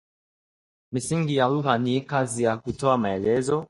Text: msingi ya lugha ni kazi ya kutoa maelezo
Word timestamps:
msingi 0.91 1.35
ya 1.35 1.47
lugha 1.47 1.77
ni 1.77 2.01
kazi 2.01 2.43
ya 2.43 2.57
kutoa 2.57 2.97
maelezo 2.97 3.59